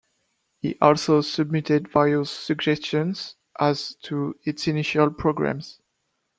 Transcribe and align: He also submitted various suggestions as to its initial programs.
He 0.61 0.79
also 0.81 1.21
submitted 1.21 1.87
various 1.89 2.31
suggestions 2.31 3.35
as 3.59 3.93
to 4.01 4.33
its 4.43 4.67
initial 4.67 5.11
programs. 5.11 5.79